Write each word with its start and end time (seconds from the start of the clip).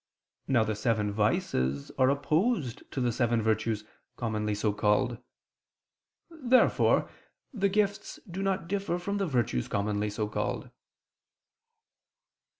Now 0.47 0.63
the 0.63 0.73
seven 0.73 1.11
vices 1.11 1.91
are 1.99 2.09
opposed 2.09 2.89
to 2.91 2.99
the 2.99 3.11
seven 3.11 3.39
virtues, 3.39 3.83
commonly 4.17 4.55
so 4.55 4.73
called. 4.73 5.19
Therefore 6.31 7.07
the 7.53 7.69
gifts 7.69 8.19
do 8.27 8.41
not 8.41 8.67
differ 8.67 8.97
from 8.97 9.19
the 9.19 9.27
virtues 9.27 9.67
commonly 9.67 10.09
so 10.09 10.27
called. 10.27 10.71